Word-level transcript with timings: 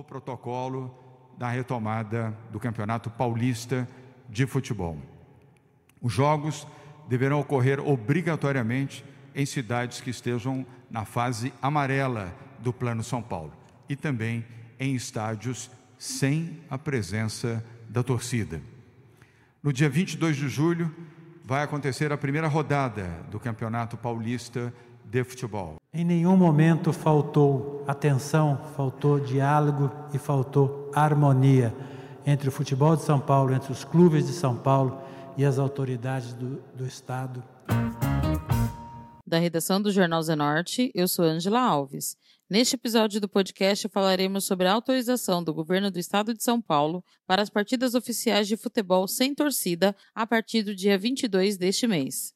novo 0.00 0.04
protocolo 0.04 0.94
da 1.36 1.48
retomada 1.48 2.36
do 2.50 2.58
Campeonato 2.58 3.10
Paulista 3.10 3.88
de 4.28 4.46
Futebol. 4.46 4.96
Os 6.00 6.12
jogos 6.12 6.66
deverão 7.08 7.40
ocorrer 7.40 7.80
obrigatoriamente 7.80 9.04
em 9.34 9.44
cidades 9.44 10.00
que 10.00 10.10
estejam 10.10 10.66
na 10.90 11.04
fase 11.04 11.52
amarela 11.60 12.34
do 12.60 12.72
Plano 12.72 13.02
São 13.02 13.22
Paulo 13.22 13.52
e 13.88 13.96
também 13.96 14.44
em 14.78 14.94
estádios 14.94 15.70
sem 15.98 16.60
a 16.70 16.78
presença 16.78 17.64
da 17.88 18.02
torcida. 18.02 18.62
No 19.62 19.72
dia 19.72 19.90
22 19.90 20.36
de 20.36 20.48
julho, 20.48 20.94
vai 21.44 21.62
acontecer 21.62 22.10
a 22.10 22.16
primeira 22.16 22.48
rodada 22.48 23.06
do 23.30 23.38
Campeonato 23.38 23.98
Paulista 23.98 24.72
de 25.10 25.24
Futebol. 25.24 25.76
Em 25.92 26.04
nenhum 26.04 26.36
momento 26.36 26.92
faltou 26.92 27.82
atenção, 27.86 28.60
faltou 28.76 29.18
diálogo 29.18 29.90
e 30.14 30.18
faltou 30.18 30.88
harmonia 30.94 31.74
entre 32.24 32.48
o 32.48 32.52
futebol 32.52 32.94
de 32.94 33.02
São 33.02 33.18
Paulo, 33.18 33.52
entre 33.52 33.72
os 33.72 33.84
clubes 33.84 34.28
de 34.28 34.32
São 34.32 34.56
Paulo 34.56 35.02
e 35.36 35.44
as 35.44 35.58
autoridades 35.58 36.32
do, 36.32 36.62
do 36.74 36.86
Estado. 36.86 37.42
Da 39.26 39.38
redação 39.38 39.82
do 39.82 39.90
Jornal 39.90 40.22
Zenorte, 40.22 40.92
eu 40.94 41.08
sou 41.08 41.24
Angela 41.24 41.60
Alves. 41.60 42.16
Neste 42.48 42.76
episódio 42.76 43.20
do 43.20 43.28
podcast 43.28 43.88
falaremos 43.88 44.44
sobre 44.44 44.68
a 44.68 44.72
autorização 44.72 45.42
do 45.42 45.54
governo 45.54 45.90
do 45.90 45.98
estado 45.98 46.34
de 46.34 46.42
São 46.42 46.60
Paulo 46.60 47.04
para 47.26 47.42
as 47.42 47.50
partidas 47.50 47.94
oficiais 47.94 48.46
de 48.46 48.56
futebol 48.56 49.08
sem 49.08 49.34
torcida 49.34 49.94
a 50.14 50.26
partir 50.26 50.62
do 50.62 50.74
dia 50.74 50.98
22 50.98 51.56
deste 51.56 51.86
mês. 51.86 52.34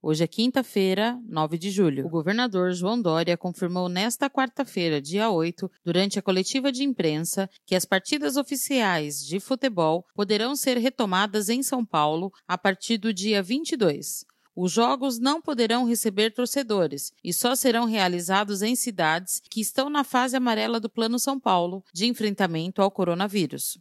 Hoje 0.00 0.22
é 0.22 0.28
quinta-feira, 0.28 1.20
9 1.28 1.58
de 1.58 1.70
julho. 1.70 2.06
O 2.06 2.08
governador 2.08 2.72
João 2.72 3.02
Dória 3.02 3.36
confirmou 3.36 3.88
nesta 3.88 4.30
quarta-feira, 4.30 5.02
dia 5.02 5.28
8, 5.28 5.68
durante 5.84 6.20
a 6.20 6.22
coletiva 6.22 6.70
de 6.70 6.84
imprensa, 6.84 7.50
que 7.66 7.74
as 7.74 7.84
partidas 7.84 8.36
oficiais 8.36 9.26
de 9.26 9.40
futebol 9.40 10.06
poderão 10.14 10.54
ser 10.54 10.78
retomadas 10.78 11.48
em 11.48 11.64
São 11.64 11.84
Paulo 11.84 12.32
a 12.46 12.56
partir 12.56 12.96
do 12.96 13.12
dia 13.12 13.42
22. 13.42 14.24
Os 14.54 14.70
jogos 14.70 15.18
não 15.18 15.42
poderão 15.42 15.84
receber 15.84 16.30
torcedores 16.30 17.12
e 17.22 17.32
só 17.32 17.56
serão 17.56 17.84
realizados 17.84 18.62
em 18.62 18.76
cidades 18.76 19.40
que 19.50 19.60
estão 19.60 19.90
na 19.90 20.04
fase 20.04 20.36
amarela 20.36 20.78
do 20.78 20.88
Plano 20.88 21.18
São 21.18 21.40
Paulo 21.40 21.82
de 21.92 22.06
enfrentamento 22.06 22.80
ao 22.80 22.90
coronavírus. 22.90 23.78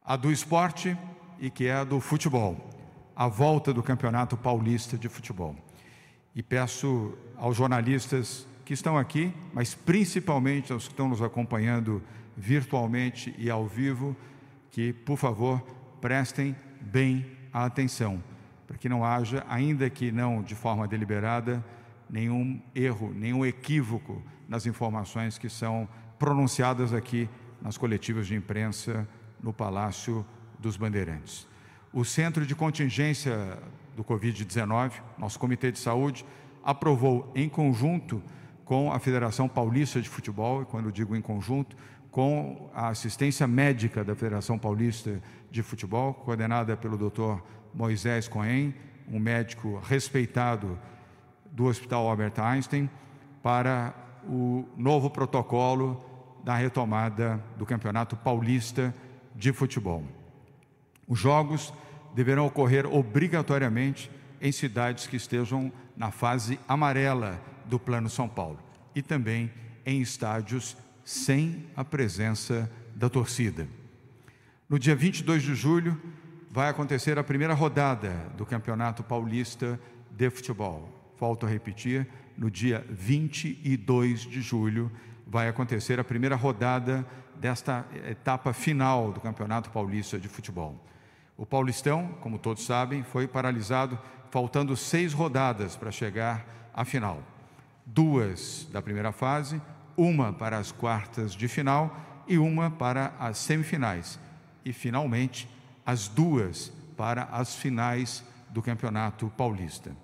A 0.00 0.16
do 0.16 0.30
esporte 0.30 0.96
e 1.40 1.50
que 1.50 1.66
é 1.66 1.72
a 1.72 1.84
do 1.84 2.00
futebol 2.00 2.73
a 3.16 3.28
volta 3.28 3.72
do 3.72 3.82
Campeonato 3.82 4.36
Paulista 4.36 4.98
de 4.98 5.08
Futebol. 5.08 5.54
E 6.34 6.42
peço 6.42 7.16
aos 7.36 7.56
jornalistas 7.56 8.46
que 8.64 8.74
estão 8.74 8.98
aqui, 8.98 9.32
mas 9.52 9.74
principalmente 9.74 10.72
aos 10.72 10.84
que 10.84 10.92
estão 10.92 11.08
nos 11.08 11.22
acompanhando 11.22 12.02
virtualmente 12.36 13.34
e 13.38 13.48
ao 13.50 13.66
vivo, 13.66 14.16
que, 14.70 14.92
por 14.92 15.16
favor, 15.16 15.60
prestem 16.00 16.56
bem 16.80 17.24
a 17.52 17.64
atenção, 17.64 18.22
para 18.66 18.76
que 18.76 18.88
não 18.88 19.04
haja, 19.04 19.44
ainda 19.48 19.88
que 19.88 20.10
não 20.10 20.42
de 20.42 20.54
forma 20.54 20.88
deliberada, 20.88 21.64
nenhum 22.10 22.60
erro, 22.74 23.12
nenhum 23.14 23.46
equívoco 23.46 24.20
nas 24.48 24.66
informações 24.66 25.38
que 25.38 25.48
são 25.48 25.88
pronunciadas 26.18 26.92
aqui 26.92 27.28
nas 27.62 27.78
coletivas 27.78 28.26
de 28.26 28.34
imprensa 28.34 29.08
no 29.40 29.52
Palácio 29.52 30.26
dos 30.58 30.76
Bandeirantes. 30.76 31.46
O 31.94 32.04
Centro 32.04 32.44
de 32.44 32.56
Contingência 32.56 33.56
do 33.94 34.02
Covid-19, 34.02 34.94
nosso 35.16 35.38
Comitê 35.38 35.70
de 35.70 35.78
Saúde, 35.78 36.26
aprovou 36.64 37.30
em 37.36 37.48
conjunto 37.48 38.20
com 38.64 38.90
a 38.90 38.98
Federação 38.98 39.48
Paulista 39.48 40.02
de 40.02 40.08
Futebol, 40.08 40.62
e 40.62 40.64
quando 40.64 40.90
digo 40.90 41.14
em 41.14 41.20
conjunto, 41.20 41.76
com 42.10 42.68
a 42.74 42.88
assistência 42.88 43.46
médica 43.46 44.02
da 44.02 44.16
Federação 44.16 44.58
Paulista 44.58 45.22
de 45.52 45.62
Futebol, 45.62 46.12
coordenada 46.14 46.76
pelo 46.76 46.98
Dr. 46.98 47.40
Moisés 47.72 48.26
Cohen, 48.26 48.74
um 49.08 49.20
médico 49.20 49.78
respeitado 49.78 50.76
do 51.52 51.66
Hospital 51.66 52.08
Albert 52.08 52.40
Einstein, 52.40 52.90
para 53.40 53.94
o 54.28 54.64
novo 54.76 55.10
protocolo 55.10 56.04
da 56.42 56.56
retomada 56.56 57.40
do 57.56 57.64
Campeonato 57.64 58.16
Paulista 58.16 58.92
de 59.32 59.52
Futebol. 59.52 60.02
Os 61.06 61.18
jogos 61.18 61.72
deverão 62.14 62.46
ocorrer 62.46 62.86
obrigatoriamente 62.86 64.10
em 64.40 64.52
cidades 64.52 65.06
que 65.06 65.16
estejam 65.16 65.72
na 65.96 66.10
fase 66.10 66.58
amarela 66.68 67.40
do 67.66 67.78
Plano 67.78 68.08
São 68.08 68.28
Paulo 68.28 68.58
e 68.94 69.02
também 69.02 69.50
em 69.84 70.00
estádios 70.00 70.76
sem 71.04 71.66
a 71.76 71.84
presença 71.84 72.70
da 72.94 73.08
torcida. 73.08 73.66
No 74.68 74.78
dia 74.78 74.94
22 74.94 75.42
de 75.42 75.54
julho, 75.54 76.00
vai 76.50 76.68
acontecer 76.68 77.18
a 77.18 77.24
primeira 77.24 77.52
rodada 77.52 78.10
do 78.36 78.46
Campeonato 78.46 79.02
Paulista 79.02 79.78
de 80.10 80.30
Futebol. 80.30 80.88
Volto 81.18 81.46
a 81.46 81.48
repetir, 81.48 82.06
no 82.36 82.50
dia 82.50 82.84
22 82.88 84.20
de 84.20 84.40
julho, 84.40 84.90
vai 85.26 85.48
acontecer 85.48 85.98
a 85.98 86.04
primeira 86.04 86.36
rodada 86.36 87.06
desta 87.36 87.86
etapa 88.08 88.52
final 88.52 89.12
do 89.12 89.20
Campeonato 89.20 89.70
Paulista 89.70 90.18
de 90.18 90.28
Futebol. 90.28 90.80
O 91.36 91.44
Paulistão, 91.44 92.16
como 92.20 92.38
todos 92.38 92.64
sabem, 92.64 93.02
foi 93.02 93.26
paralisado, 93.26 93.98
faltando 94.30 94.76
seis 94.76 95.12
rodadas 95.12 95.76
para 95.76 95.90
chegar 95.90 96.70
à 96.72 96.84
final. 96.84 97.22
Duas 97.84 98.68
da 98.72 98.80
primeira 98.80 99.10
fase, 99.12 99.60
uma 99.96 100.32
para 100.32 100.58
as 100.58 100.70
quartas 100.70 101.32
de 101.32 101.48
final 101.48 102.24
e 102.28 102.38
uma 102.38 102.70
para 102.70 103.12
as 103.18 103.38
semifinais. 103.38 104.18
E, 104.64 104.72
finalmente, 104.72 105.48
as 105.84 106.08
duas 106.08 106.72
para 106.96 107.24
as 107.24 107.56
finais 107.56 108.24
do 108.48 108.62
Campeonato 108.62 109.30
Paulista. 109.36 109.94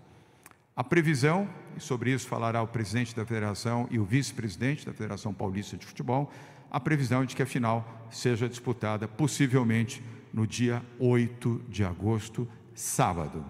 A 0.74 0.82
previsão, 0.82 1.48
e 1.76 1.80
sobre 1.80 2.12
isso 2.12 2.26
falará 2.26 2.62
o 2.62 2.66
presidente 2.66 3.14
da 3.14 3.24
federação 3.24 3.86
e 3.90 3.98
o 3.98 4.04
vice-presidente 4.04 4.84
da 4.84 4.92
Federação 4.92 5.32
Paulista 5.32 5.76
de 5.76 5.86
Futebol, 5.86 6.30
a 6.70 6.80
previsão 6.80 7.22
é 7.22 7.26
de 7.26 7.36
que 7.36 7.42
a 7.42 7.46
final 7.46 8.06
seja 8.10 8.48
disputada 8.48 9.06
possivelmente 9.06 10.02
no 10.32 10.46
dia 10.46 10.82
8 10.98 11.62
de 11.68 11.84
agosto, 11.84 12.48
sábado. 12.74 13.44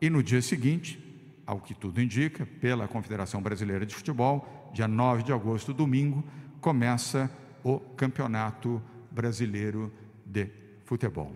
E 0.00 0.08
no 0.10 0.22
dia 0.22 0.42
seguinte, 0.42 0.98
ao 1.46 1.60
que 1.60 1.74
tudo 1.74 2.00
indica, 2.00 2.46
pela 2.60 2.88
Confederação 2.88 3.42
Brasileira 3.42 3.84
de 3.84 3.94
Futebol, 3.94 4.70
dia 4.72 4.86
9 4.88 5.22
de 5.22 5.32
agosto, 5.32 5.74
domingo, 5.74 6.24
começa 6.60 7.30
o 7.62 7.78
Campeonato 7.78 8.82
Brasileiro 9.10 9.92
de 10.24 10.48
Futebol. 10.84 11.34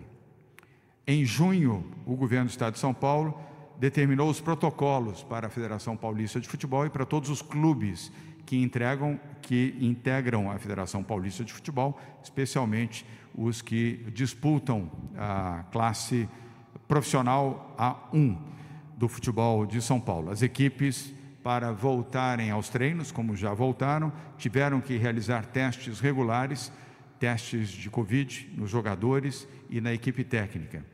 Em 1.07 1.23
junho, 1.23 1.91
o 2.05 2.15
governo 2.15 2.45
do 2.45 2.51
Estado 2.51 2.73
de 2.73 2.79
São 2.79 2.93
Paulo 2.93 3.39
determinou 3.77 4.29
os 4.29 4.39
protocolos 4.39 5.23
para 5.23 5.47
a 5.47 5.49
Federação 5.49 5.95
Paulista 5.95 6.39
de 6.39 6.47
Futebol 6.47 6.85
e 6.85 6.89
para 6.89 7.05
todos 7.05 7.29
os 7.29 7.41
clubes 7.41 8.11
que 8.45 8.61
entregam, 8.61 9.19
que 9.41 9.75
integram 9.79 10.51
a 10.51 10.57
Federação 10.59 11.03
Paulista 11.03 11.43
de 11.43 11.51
Futebol, 11.51 11.99
especialmente 12.23 13.05
os 13.33 13.61
que 13.61 14.05
disputam 14.13 14.89
a 15.17 15.65
classe 15.71 16.29
profissional 16.87 17.75
A1 17.77 18.37
do 18.95 19.07
futebol 19.07 19.65
de 19.65 19.81
São 19.81 19.99
Paulo. 19.99 20.31
As 20.31 20.41
equipes, 20.41 21.13
para 21.43 21.71
voltarem 21.71 22.51
aos 22.51 22.69
treinos, 22.69 23.11
como 23.11 23.35
já 23.35 23.53
voltaram, 23.53 24.11
tiveram 24.37 24.79
que 24.79 24.97
realizar 24.97 25.45
testes 25.45 25.99
regulares, 25.99 26.71
testes 27.19 27.69
de 27.69 27.89
Covid 27.89 28.51
nos 28.55 28.69
jogadores 28.69 29.47
e 29.69 29.81
na 29.81 29.93
equipe 29.93 30.23
técnica. 30.23 30.85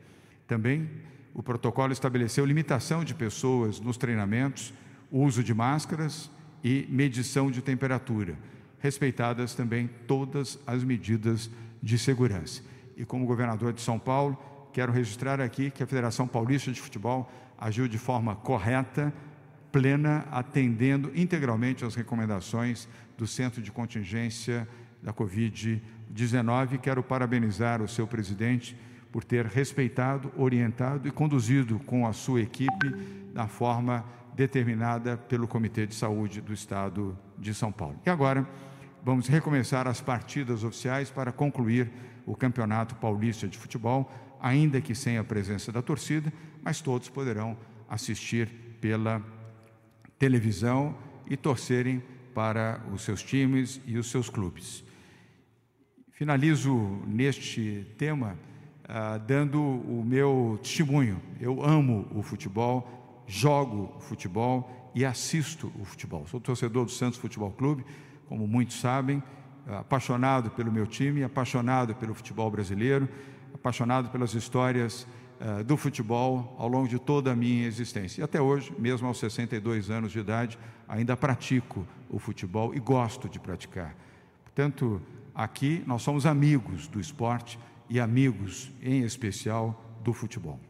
Também 0.46 0.90
o 1.34 1.42
protocolo 1.42 1.92
estabeleceu 1.92 2.44
limitação 2.44 3.04
de 3.04 3.14
pessoas 3.14 3.80
nos 3.80 3.96
treinamentos, 3.96 4.74
uso 5.10 5.42
de 5.42 5.54
máscaras 5.54 6.30
e 6.62 6.86
medição 6.88 7.50
de 7.50 7.60
temperatura, 7.60 8.36
respeitadas 8.78 9.54
também 9.54 9.88
todas 10.06 10.58
as 10.66 10.84
medidas 10.84 11.50
de 11.82 11.98
segurança. 11.98 12.62
E 12.96 13.04
como 13.04 13.26
governador 13.26 13.72
de 13.72 13.80
São 13.80 13.98
Paulo, 13.98 14.38
quero 14.72 14.92
registrar 14.92 15.40
aqui 15.40 15.70
que 15.70 15.82
a 15.82 15.86
Federação 15.86 16.26
Paulista 16.26 16.70
de 16.70 16.80
Futebol 16.80 17.30
agiu 17.58 17.88
de 17.88 17.98
forma 17.98 18.36
correta, 18.36 19.12
plena, 19.70 20.26
atendendo 20.30 21.10
integralmente 21.14 21.84
às 21.84 21.94
recomendações 21.94 22.88
do 23.16 23.26
Centro 23.26 23.62
de 23.62 23.72
Contingência 23.72 24.68
da 25.02 25.12
Covid-19. 25.12 26.78
Quero 26.78 27.02
parabenizar 27.02 27.80
o 27.80 27.88
seu 27.88 28.06
presidente 28.06 28.76
por 29.10 29.24
ter 29.24 29.46
respeitado, 29.46 30.32
orientado 30.36 31.06
e 31.06 31.10
conduzido 31.10 31.78
com 31.80 32.06
a 32.06 32.12
sua 32.12 32.40
equipe 32.40 32.90
da 33.32 33.46
forma 33.46 34.04
determinada 34.34 35.16
pelo 35.16 35.46
Comitê 35.46 35.86
de 35.86 35.94
Saúde 35.94 36.40
do 36.40 36.52
Estado 36.52 37.18
de 37.38 37.54
São 37.54 37.70
Paulo. 37.70 38.00
E 38.06 38.10
agora 38.10 38.46
vamos 39.04 39.28
recomeçar 39.28 39.86
as 39.86 40.00
partidas 40.00 40.64
oficiais 40.64 41.10
para 41.10 41.32
concluir 41.32 41.90
o 42.24 42.36
Campeonato 42.36 42.94
Paulista 42.96 43.48
de 43.48 43.58
Futebol, 43.58 44.10
ainda 44.40 44.80
que 44.80 44.94
sem 44.94 45.18
a 45.18 45.24
presença 45.24 45.70
da 45.72 45.82
torcida, 45.82 46.32
mas 46.62 46.80
todos 46.80 47.08
poderão 47.08 47.56
assistir 47.88 48.48
pela 48.80 49.22
televisão 50.18 50.96
e 51.26 51.36
torcerem 51.36 52.02
para 52.34 52.80
os 52.92 53.02
seus 53.02 53.22
times 53.22 53.80
e 53.86 53.98
os 53.98 54.10
seus 54.10 54.30
clubes. 54.30 54.84
Finalizo 56.12 56.74
neste 57.06 57.86
tema 57.98 58.38
ah, 58.84 59.18
dando 59.18 59.60
o 59.60 60.04
meu 60.04 60.58
testemunho. 60.62 61.20
Eu 61.40 61.64
amo 61.64 62.06
o 62.14 62.22
futebol, 62.22 63.01
jogo 63.26 63.94
futebol 64.00 64.90
e 64.94 65.04
assisto 65.04 65.72
o 65.78 65.84
futebol. 65.84 66.26
Sou 66.26 66.40
torcedor 66.40 66.84
do 66.84 66.90
Santos 66.90 67.18
Futebol 67.18 67.50
Clube, 67.50 67.84
como 68.28 68.46
muitos 68.46 68.80
sabem, 68.80 69.22
apaixonado 69.66 70.50
pelo 70.50 70.72
meu 70.72 70.86
time, 70.86 71.22
apaixonado 71.22 71.94
pelo 71.94 72.14
futebol 72.14 72.50
brasileiro, 72.50 73.08
apaixonado 73.54 74.10
pelas 74.10 74.34
histórias 74.34 75.06
uh, 75.40 75.62
do 75.64 75.76
futebol 75.76 76.54
ao 76.58 76.68
longo 76.68 76.88
de 76.88 76.98
toda 76.98 77.32
a 77.32 77.36
minha 77.36 77.66
existência. 77.66 78.20
E 78.20 78.24
até 78.24 78.40
hoje, 78.40 78.74
mesmo 78.78 79.06
aos 79.06 79.18
62 79.18 79.90
anos 79.90 80.12
de 80.12 80.18
idade, 80.18 80.58
ainda 80.88 81.16
pratico 81.16 81.86
o 82.08 82.18
futebol 82.18 82.74
e 82.74 82.80
gosto 82.80 83.28
de 83.28 83.38
praticar. 83.38 83.94
Portanto, 84.44 85.00
aqui 85.34 85.82
nós 85.86 86.02
somos 86.02 86.26
amigos 86.26 86.88
do 86.88 87.00
esporte 87.00 87.58
e 87.88 88.00
amigos, 88.00 88.72
em 88.82 89.02
especial, 89.02 89.82
do 90.02 90.12
futebol. 90.12 90.60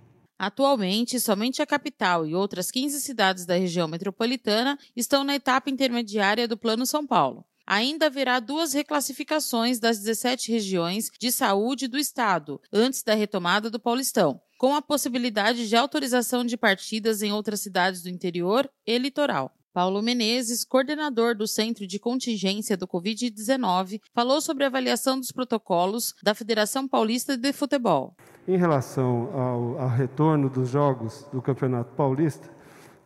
Atualmente, 0.43 1.21
somente 1.21 1.63
a 1.63 1.67
capital 1.67 2.27
e 2.27 2.35
outras 2.35 2.69
15 2.69 3.01
cidades 3.01 3.47
da 3.47 3.55
região 3.55 3.87
metropolitana 3.87 4.77
estão 4.97 5.23
na 5.23 5.37
etapa 5.37 5.71
intermediária 5.71 6.49
do 6.49 6.57
Plano 6.57 6.85
São 6.85 7.07
Paulo. 7.07 7.47
Ainda 7.65 8.07
haverá 8.07 8.41
duas 8.41 8.73
reclassificações 8.73 9.79
das 9.79 10.01
17 10.01 10.51
regiões 10.51 11.13
de 11.17 11.31
saúde 11.31 11.87
do 11.87 11.97
estado, 11.97 12.61
antes 12.73 13.05
da 13.05 13.15
retomada 13.15 13.71
do 13.71 13.79
Paulistão, 13.79 14.41
com 14.59 14.75
a 14.75 14.83
possibilidade 14.83 15.69
de 15.69 15.77
autorização 15.77 16.45
de 16.45 16.57
partidas 16.57 17.23
em 17.23 17.31
outras 17.31 17.61
cidades 17.61 18.03
do 18.03 18.09
interior 18.09 18.69
e 18.85 18.99
litoral. 18.99 19.55
Paulo 19.73 20.03
Menezes, 20.03 20.65
coordenador 20.65 21.37
do 21.37 21.47
Centro 21.47 21.87
de 21.87 22.01
Contingência 22.01 22.77
do 22.77 22.89
Covid-19, 22.89 24.01
falou 24.13 24.41
sobre 24.41 24.65
a 24.65 24.67
avaliação 24.67 25.21
dos 25.21 25.31
protocolos 25.31 26.13
da 26.21 26.35
Federação 26.35 26.89
Paulista 26.89 27.37
de 27.37 27.53
Futebol. 27.53 28.17
Em 28.47 28.57
relação 28.57 29.31
ao, 29.33 29.81
ao 29.83 29.89
retorno 29.89 30.51
dos 30.51 30.69
jogos 30.69 31.29
do 31.33 31.41
Campeonato 31.41 31.95
Paulista, 31.95 32.49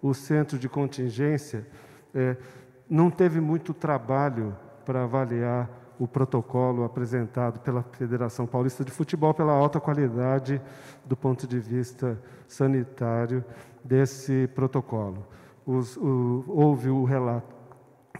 o 0.01 0.15
Centro 0.15 0.59
de 0.59 0.67
Contingência 0.67 1.67
é, 2.15 2.37
não 2.89 3.11
teve 3.11 3.39
muito 3.39 3.75
trabalho 3.75 4.57
para 4.87 5.05
avaliar 5.05 5.69
o 5.99 6.09
protocolo 6.09 6.85
apresentado 6.85 7.61
pela 7.61 7.83
Federação 7.83 8.47
Paulista 8.47 8.83
de 8.83 8.91
Futebol 8.91 9.35
pela 9.35 9.53
alta 9.53 9.79
qualidade 9.79 10.61
do 11.05 11.17
ponto 11.17 11.47
de 11.47 11.59
vista 11.59 12.19
sanitário 12.49 13.45
desse 13.85 14.49
protocolo. 14.55 15.27
Os, 15.67 15.99
o, 15.99 16.45
houve 16.49 16.89
o 16.89 17.05
relato, 17.05 17.55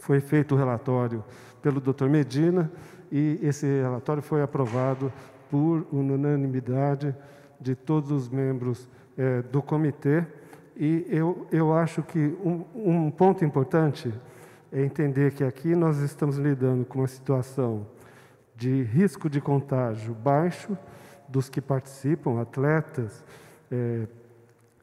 foi 0.01 0.21
feito 0.21 0.55
o 0.55 0.59
relatório 0.59 1.25
pelo 1.63 1.81
Dr. 1.81 2.09
Medina 2.09 2.71
e 3.11 3.39
esse 3.43 3.67
relatório 3.67 4.23
foi 4.23 4.43
aprovado 4.43 5.13
por 5.51 5.87
unanimidade 5.93 7.15
de 7.61 7.75
todos 7.75 8.11
os 8.11 8.29
membros 8.29 8.89
é, 9.17 9.43
do 9.43 9.63
comitê. 9.63 10.25
E 10.77 11.07
eu, 11.09 11.47
eu 11.51 11.73
acho 11.73 12.03
que 12.03 12.19
um, 12.45 12.65
um 12.75 13.11
ponto 13.11 13.45
importante 13.45 14.13
é 14.73 14.83
entender 14.83 15.33
que 15.33 15.45
aqui 15.45 15.75
nós 15.75 15.99
estamos 15.99 16.37
lidando 16.37 16.85
com 16.85 16.99
uma 16.99 17.09
situação 17.09 17.87
de 18.55 18.83
risco 18.83 19.29
de 19.29 19.41
contágio 19.41 20.15
baixo 20.15 20.77
dos 21.29 21.49
que 21.49 21.61
participam, 21.61 22.41
atletas, 22.41 23.25
é, 23.71 24.07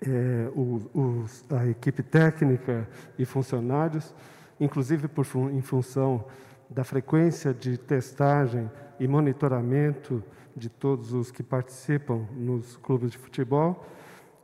é, 0.06 0.50
os, 0.56 1.46
a 1.52 1.68
equipe 1.68 2.04
técnica 2.04 2.88
e 3.18 3.26
funcionários, 3.26 4.14
inclusive 4.60 5.08
por, 5.08 5.26
em 5.52 5.62
função 5.62 6.26
da 6.70 6.84
frequência 6.84 7.54
de 7.54 7.78
testagem 7.78 8.70
e 9.00 9.08
monitoramento 9.08 10.24
de 10.56 10.70
todos 10.70 11.14
os 11.14 11.32
que 11.32 11.44
participam 11.44 12.28
nos 12.32 12.78
clubes 12.78 13.12
de 13.12 13.18
futebol, 13.18 13.86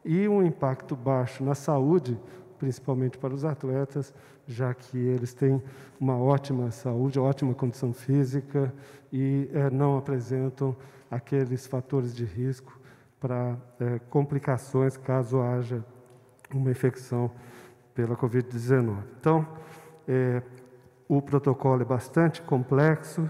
e 0.04 0.28
um 0.28 0.44
impacto 0.44 0.96
baixo 0.96 1.44
na 1.44 1.54
saúde, 1.54 2.20
principalmente 2.58 3.18
para 3.18 3.34
os 3.34 3.46
atletas, 3.46 4.14
já 4.48 4.74
que 4.74 4.98
eles 4.98 5.34
têm 5.34 5.62
uma 6.00 6.18
ótima 6.18 6.72
saúde, 6.72 7.20
ótima 7.20 7.54
condição 7.54 7.94
física 7.94 8.74
e 9.12 9.50
é, 9.54 9.70
não 9.70 9.98
apresentam 9.98 10.76
aqueles 11.10 11.68
fatores 11.68 12.16
de 12.16 12.26
risco 12.26 12.80
para 13.20 13.58
é, 13.80 14.00
complicações 14.10 14.98
caso 14.98 15.42
haja 15.42 15.84
uma 16.54 16.72
infecção 16.72 17.30
pela 17.94 18.16
Covid-19. 18.16 18.98
Então, 19.20 19.48
é, 20.08 20.42
o 21.08 21.22
protocolo 21.22 21.82
é 21.82 21.86
bastante 21.86 22.42
complexo, 22.42 23.30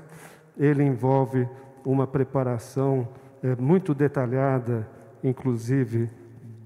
ele 0.58 0.84
envolve 0.84 1.48
uma 1.86 2.08
preparação 2.08 3.08
é, 3.44 3.56
muito 3.56 3.94
detalhada, 3.94 4.88
inclusive 5.24 6.10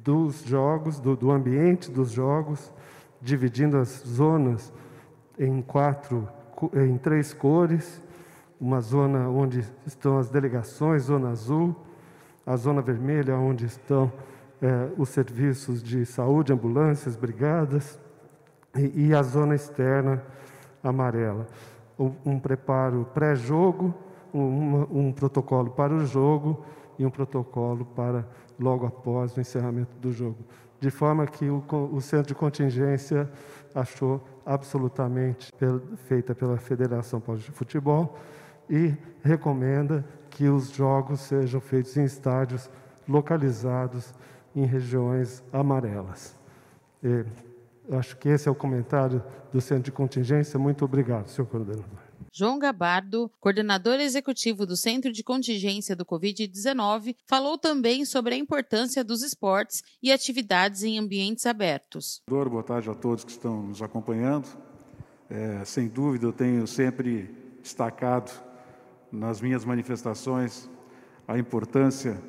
dos 0.03 0.43
jogos, 0.43 0.99
do, 0.99 1.15
do 1.15 1.31
ambiente 1.31 1.89
dos 1.89 2.11
jogos, 2.11 2.71
dividindo 3.21 3.77
as 3.77 4.03
zonas 4.05 4.73
em 5.39 5.61
quatro, 5.61 6.27
em 6.73 6.97
três 6.97 7.33
cores, 7.33 8.01
uma 8.59 8.81
zona 8.81 9.29
onde 9.29 9.63
estão 9.85 10.17
as 10.17 10.29
delegações, 10.29 11.03
zona 11.03 11.29
azul, 11.29 11.75
a 12.45 12.55
zona 12.55 12.81
vermelha 12.81 13.35
onde 13.37 13.65
estão 13.65 14.11
é, 14.61 14.89
os 14.97 15.09
serviços 15.09 15.81
de 15.81 16.05
saúde, 16.05 16.53
ambulâncias, 16.53 17.15
brigadas, 17.15 17.99
e, 18.75 19.07
e 19.07 19.13
a 19.13 19.21
zona 19.21 19.55
externa 19.55 20.23
amarela. 20.83 21.47
Um, 21.97 22.13
um 22.25 22.39
preparo 22.39 23.05
pré-jogo, 23.13 23.93
um, 24.33 25.07
um 25.07 25.11
protocolo 25.11 25.71
para 25.71 25.93
o 25.93 26.05
jogo 26.05 26.63
e 26.97 27.05
um 27.05 27.09
protocolo 27.09 27.85
para 27.85 28.27
logo 28.59 28.85
após 28.85 29.35
o 29.35 29.41
encerramento 29.41 29.95
do 29.97 30.11
jogo. 30.11 30.37
De 30.79 30.89
forma 30.89 31.25
que 31.25 31.49
o, 31.49 31.63
o 31.91 32.01
centro 32.01 32.27
de 32.27 32.35
contingência 32.35 33.29
achou 33.73 34.21
absolutamente 34.45 35.51
feita 36.07 36.35
pela 36.35 36.57
Federação 36.57 37.19
Paulista 37.19 37.51
de 37.51 37.57
Futebol 37.57 38.17
e 38.69 38.93
recomenda 39.23 40.05
que 40.29 40.47
os 40.47 40.71
jogos 40.71 41.21
sejam 41.21 41.61
feitos 41.61 41.95
em 41.95 42.03
estádios 42.03 42.69
localizados 43.07 44.13
em 44.55 44.65
regiões 44.65 45.43
amarelas. 45.51 46.37
E, 47.03 47.25
acho 47.91 48.17
que 48.17 48.29
esse 48.29 48.47
é 48.47 48.51
o 48.51 48.55
comentário 48.55 49.21
do 49.51 49.59
Centro 49.61 49.83
de 49.83 49.91
Contingência. 49.91 50.57
Muito 50.59 50.85
obrigado, 50.85 51.27
senhor 51.27 51.47
coordenador. 51.47 51.85
João 52.35 52.57
Gabardo, 52.57 53.31
coordenador 53.39 53.99
executivo 53.99 54.65
do 54.65 54.75
Centro 54.75 55.11
de 55.11 55.23
Contingência 55.23 55.95
do 55.95 56.03
Covid-19, 56.03 57.15
falou 57.27 57.59
também 57.59 58.05
sobre 58.05 58.33
a 58.33 58.37
importância 58.37 59.03
dos 59.03 59.21
esportes 59.21 59.83
e 60.01 60.11
atividades 60.11 60.81
em 60.81 60.97
ambientes 60.97 61.45
abertos. 61.45 62.23
Boa 62.27 62.63
tarde 62.63 62.89
a 62.89 62.95
todos 62.95 63.23
que 63.23 63.29
estão 63.29 63.61
nos 63.61 63.83
acompanhando. 63.83 64.47
É, 65.29 65.63
sem 65.63 65.87
dúvida, 65.87 66.25
eu 66.25 66.33
tenho 66.33 66.65
sempre 66.65 67.29
destacado 67.61 68.31
nas 69.11 69.39
minhas 69.39 69.63
manifestações 69.63 70.67
a 71.27 71.37
importância 71.37 72.19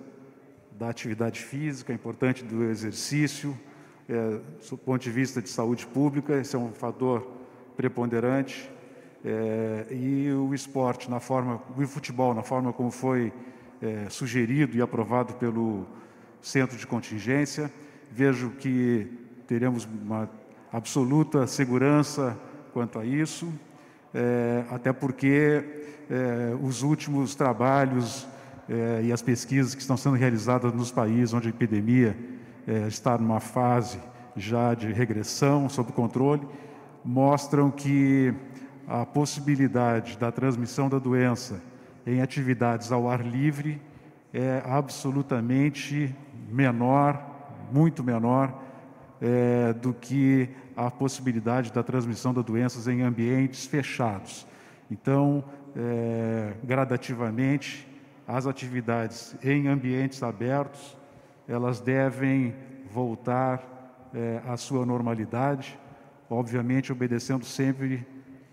da 0.72 0.90
atividade 0.90 1.40
física, 1.40 1.94
a 1.94 1.96
importância 1.96 2.46
do 2.46 2.64
exercício, 2.64 3.58
é, 4.06 4.38
do 4.68 4.76
ponto 4.76 5.00
de 5.00 5.10
vista 5.10 5.40
de 5.40 5.48
saúde 5.48 5.86
pública, 5.86 6.38
esse 6.38 6.54
é 6.54 6.58
um 6.58 6.74
fator 6.74 7.26
preponderante 7.74 8.70
é, 9.24 9.86
e 9.90 10.30
o 10.32 10.52
esporte, 10.52 11.10
na 11.10 11.18
forma, 11.18 11.60
o 11.76 11.86
futebol, 11.86 12.34
na 12.34 12.42
forma 12.42 12.72
como 12.72 12.90
foi 12.90 13.32
é, 13.80 14.06
sugerido 14.10 14.76
e 14.76 14.82
aprovado 14.82 15.34
pelo 15.34 15.86
centro 16.42 16.76
de 16.76 16.86
contingência, 16.86 17.72
vejo 18.12 18.50
que 18.50 19.10
teremos 19.46 19.86
uma 19.86 20.28
absoluta 20.70 21.46
segurança 21.46 22.38
quanto 22.72 22.98
a 22.98 23.04
isso, 23.04 23.50
é, 24.12 24.64
até 24.70 24.92
porque 24.92 25.64
é, 26.10 26.54
os 26.60 26.82
últimos 26.82 27.34
trabalhos 27.34 28.26
é, 28.68 29.02
e 29.04 29.12
as 29.12 29.22
pesquisas 29.22 29.74
que 29.74 29.80
estão 29.80 29.96
sendo 29.96 30.16
realizadas 30.16 30.72
nos 30.72 30.90
países 30.90 31.32
onde 31.32 31.48
a 31.48 31.50
epidemia 31.50 32.16
é, 32.66 32.86
estar 32.88 33.18
numa 33.18 33.40
fase 33.40 33.98
já 34.36 34.74
de 34.74 34.92
regressão 34.92 35.68
sob 35.68 35.92
controle, 35.92 36.46
mostram 37.04 37.70
que 37.70 38.34
a 38.86 39.04
possibilidade 39.06 40.18
da 40.18 40.30
transmissão 40.30 40.88
da 40.88 40.98
doença 40.98 41.60
em 42.06 42.20
atividades 42.20 42.92
ao 42.92 43.08
ar 43.08 43.24
livre 43.24 43.80
é 44.32 44.62
absolutamente 44.64 46.14
menor, 46.50 47.20
muito 47.72 48.02
menor 48.02 48.62
é, 49.20 49.72
do 49.72 49.94
que 49.94 50.48
a 50.76 50.90
possibilidade 50.90 51.72
da 51.72 51.82
transmissão 51.82 52.34
das 52.34 52.44
doenças 52.44 52.88
em 52.88 53.02
ambientes 53.02 53.66
fechados. 53.66 54.46
Então, 54.90 55.42
é, 55.76 56.52
gradativamente, 56.62 57.88
as 58.26 58.46
atividades 58.46 59.36
em 59.42 59.68
ambientes 59.68 60.22
abertos, 60.22 60.96
elas 61.48 61.80
devem 61.80 62.54
voltar 62.90 64.10
é, 64.14 64.40
à 64.46 64.56
sua 64.56 64.84
normalidade, 64.84 65.78
obviamente 66.28 66.92
obedecendo 66.92 67.44
sempre 67.44 68.06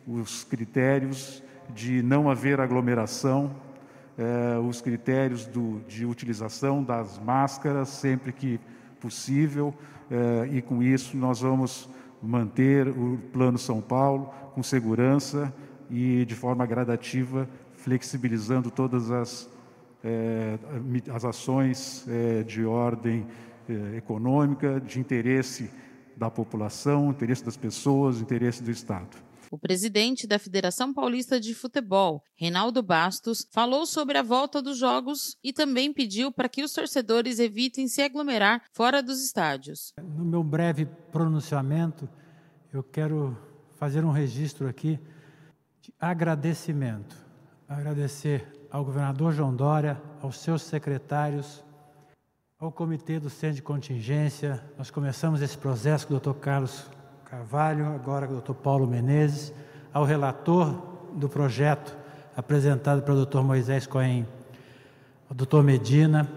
os 0.08 0.44
critérios 0.44 1.44
de 1.74 2.02
não 2.02 2.30
haver 2.30 2.60
aglomeração, 2.60 3.56
é, 4.18 4.60
os 4.60 4.82
critérios 4.82 5.46
do, 5.46 5.80
de 5.88 6.06
utilização 6.06 6.84
das 6.84 7.18
máscaras 7.20 7.90
sempre 7.90 8.32
que 8.32 8.60
possível, 9.00 9.74
é, 10.10 10.50
e 10.52 10.62
com 10.62 10.84
isso 10.84 11.16
nós 11.18 11.42
vamos 11.42 11.90
manter 12.22 12.88
o 12.88 13.18
Plano 13.32 13.58
São 13.58 13.82
Paulo 13.82 14.32
com 14.54 14.62
segurança 14.62 15.54
e 15.90 16.26
de 16.26 16.36
forma 16.36 16.66
gradativa, 16.66 17.48
flexibilizando 17.74 18.70
todas 18.70 19.10
as, 19.10 19.50
é, 20.04 20.60
as 21.14 21.26
ações 21.26 22.06
de 22.46 22.64
ordem 22.64 23.26
econômica, 23.96 24.80
de 24.80 25.00
interesse 25.00 25.72
da 26.16 26.30
população, 26.30 27.10
interesse 27.10 27.44
das 27.44 27.58
pessoas, 27.58 28.22
interesse 28.22 28.62
do 28.62 28.70
Estado. 28.70 29.31
O 29.52 29.60
presidente 29.60 30.26
da 30.26 30.40
Federação 30.40 30.94
Paulista 30.94 31.38
de 31.38 31.54
Futebol, 31.54 32.24
Reinaldo 32.38 32.82
Bastos, 32.82 33.46
falou 33.52 33.86
sobre 33.86 34.18
a 34.18 34.24
volta 34.24 34.62
dos 34.62 34.78
jogos 34.78 35.38
e 35.44 35.52
também 35.52 35.92
pediu 35.92 36.32
para 36.32 36.48
que 36.48 36.64
os 36.64 36.72
torcedores 36.72 37.38
evitem 37.38 37.86
se 37.86 38.02
aglomerar 38.02 38.64
fora 38.72 39.04
dos 39.04 39.22
estádios. 39.22 39.94
No 40.02 40.24
meu 40.24 40.42
breve 40.42 40.86
pronunciamento, 41.12 42.08
eu 42.72 42.82
quero 42.82 43.38
fazer 43.74 44.06
um 44.06 44.12
registro 44.12 44.70
aqui 44.70 44.98
de 45.82 45.94
agradecimento. 46.00 47.14
Agradecer 47.68 48.48
ao 48.72 48.86
governador 48.86 49.34
João 49.34 49.54
Dória, 49.54 50.02
aos 50.22 50.38
seus 50.38 50.62
secretários, 50.62 51.62
ao 52.58 52.72
comitê 52.72 53.20
do 53.20 53.30
centro 53.30 53.58
de 53.58 53.62
contingência. 53.62 54.64
Nós 54.78 54.90
começamos 54.90 55.42
esse 55.42 55.58
processo 55.58 56.08
com 56.08 56.14
o 56.14 56.20
Dr. 56.22 56.40
Carlos 56.40 56.90
Carvalho, 57.32 57.86
agora 57.96 58.30
o 58.30 58.42
Dr. 58.42 58.52
Paulo 58.52 58.86
Menezes, 58.86 59.54
ao 59.94 60.04
relator 60.04 60.76
do 61.14 61.30
projeto 61.30 61.98
apresentado 62.36 63.04
pelo 63.04 63.26
Dr. 63.26 63.40
Moisés 63.40 63.88
Cohen, 63.88 64.28
ao 65.30 65.36
Dr. 65.38 65.64
Medina. 65.64 66.28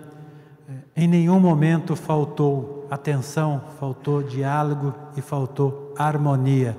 Eh, 0.68 1.02
em 1.02 1.08
nenhum 1.08 1.40
momento 1.40 1.96
faltou 1.96 2.86
atenção, 2.88 3.60
faltou 3.80 4.22
diálogo 4.22 4.94
e 5.16 5.20
faltou 5.20 5.92
harmonia 5.98 6.78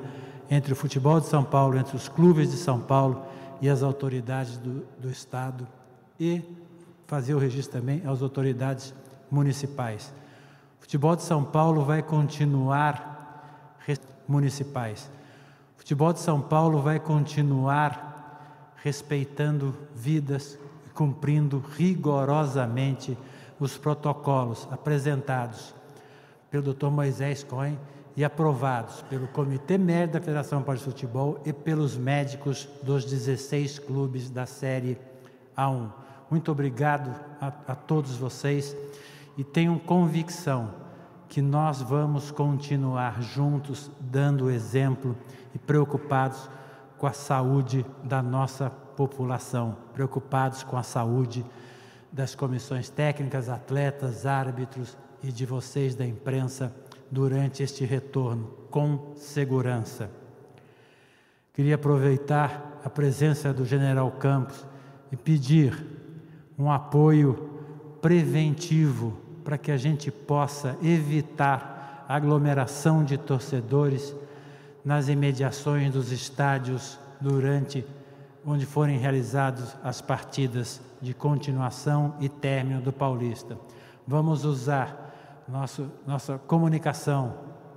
entre 0.49 0.71
o 0.71 0.77
futebol 0.77 1.19
de 1.19 1.25
São 1.25 1.43
Paulo, 1.43 1.77
entre 1.77 1.97
os 1.97 2.07
clubes 2.07 2.51
de 2.51 2.55
São 2.55 2.79
Paulo 2.79 3.21
e 3.61 3.67
as 3.67 3.83
autoridades 3.83 4.57
do, 4.57 4.85
do 4.97 5.09
Estado 5.09 5.67
e 6.17 6.41
fazer 7.05 7.33
o 7.33 7.37
registro 7.37 7.81
também 7.81 8.01
às 8.05 8.21
autoridades 8.21 8.93
municipais. 9.29 10.13
O 10.79 10.83
futebol 10.83 11.17
de 11.17 11.23
São 11.23 11.43
Paulo 11.43 11.83
vai 11.83 12.01
continuar 12.01 13.14
municipais. 14.27 15.09
O 15.75 15.79
futebol 15.79 16.13
de 16.13 16.19
São 16.19 16.41
Paulo 16.41 16.81
vai 16.81 16.99
continuar 16.99 18.75
respeitando 18.83 19.75
vidas 19.95 20.57
cumprindo 20.95 21.63
rigorosamente 21.77 23.17
os 23.59 23.77
protocolos 23.77 24.67
apresentados 24.71 25.75
pelo 26.49 26.73
Dr. 26.73 26.87
Moisés 26.87 27.43
Cohen 27.43 27.77
e 28.15 28.23
aprovados 28.23 29.01
pelo 29.03 29.27
Comitê 29.27 29.77
Médico 29.77 30.13
da 30.13 30.21
Federação 30.21 30.63
Paulista 30.63 30.89
de 30.89 30.95
Futebol 30.95 31.41
e 31.45 31.51
pelos 31.51 31.97
médicos 31.97 32.67
dos 32.81 33.03
16 33.03 33.79
clubes 33.79 34.29
da 34.29 34.45
Série 34.45 34.97
A1. 35.57 35.91
Muito 36.31 36.51
obrigado 36.51 37.13
a, 37.41 37.47
a 37.47 37.75
todos 37.75 38.15
vocês 38.15 38.75
e 39.37 39.43
tenham 39.43 39.77
convicção 39.77 40.84
que 41.27 41.41
nós 41.41 41.81
vamos 41.81 42.31
continuar 42.31 43.21
juntos 43.21 43.91
dando 43.99 44.49
exemplo 44.49 45.15
e 45.53 45.59
preocupados 45.59 46.49
com 46.97 47.07
a 47.07 47.13
saúde 47.13 47.85
da 48.03 48.21
nossa 48.21 48.69
população, 48.69 49.77
preocupados 49.93 50.63
com 50.63 50.77
a 50.77 50.83
saúde 50.83 51.45
das 52.11 52.33
comissões 52.33 52.89
técnicas, 52.89 53.49
atletas, 53.49 54.25
árbitros 54.25 54.97
e 55.21 55.31
de 55.31 55.45
vocês 55.45 55.95
da 55.95 56.05
imprensa 56.05 56.73
durante 57.11 57.61
este 57.61 57.83
retorno 57.83 58.47
com 58.69 59.13
segurança. 59.15 60.09
Queria 61.53 61.75
aproveitar 61.75 62.79
a 62.83 62.89
presença 62.89 63.53
do 63.53 63.65
General 63.65 64.09
Campos 64.11 64.65
e 65.11 65.15
pedir 65.15 65.85
um 66.57 66.71
apoio 66.71 67.49
preventivo 68.01 69.24
para 69.45 69.59
que 69.59 69.71
a 69.71 69.77
gente 69.77 70.09
possa 70.09 70.75
evitar 70.81 72.03
aglomeração 72.09 73.03
de 73.03 73.15
torcedores 73.15 74.13
nas 74.83 75.07
imediações 75.07 75.93
dos 75.93 76.11
estádios 76.11 76.99
durante 77.21 77.85
onde 78.43 78.65
forem 78.65 78.97
realizadas 78.97 79.77
as 79.83 80.01
partidas 80.01 80.81
de 80.99 81.13
continuação 81.13 82.15
e 82.19 82.27
término 82.27 82.81
do 82.81 82.91
Paulista. 82.91 83.55
Vamos 84.07 84.45
usar 84.45 85.43
nosso, 85.47 85.91
nossa 86.07 86.39
comunicação 86.39 87.35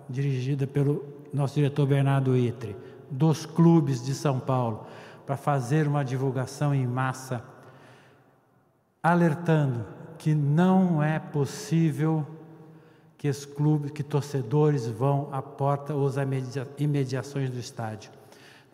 dirigida 0.09 0.67
pelo 0.67 1.05
nosso 1.35 1.57
diretor 1.57 1.87
Bernardo 1.87 2.35
Itre, 2.35 2.75
dos 3.11 3.45
clubes 3.45 4.03
de 4.03 4.15
São 4.15 4.41
Paulo, 4.41 4.87
para 5.27 5.37
fazer 5.37 5.87
uma 5.87 6.03
divulgação 6.03 6.75
em 6.75 6.87
massa, 6.87 7.45
alertando 9.03 9.98
que 10.19 10.35
não 10.35 11.03
é 11.03 11.19
possível 11.19 12.27
que 13.17 13.29
os 13.29 13.45
clubes, 13.45 13.91
que 13.91 14.03
torcedores 14.03 14.87
vão 14.87 15.29
à 15.33 15.41
porta 15.41 15.95
ou 15.95 16.07
às 16.07 16.17
imediações 16.79 17.51
do 17.51 17.59
estádio. 17.59 18.11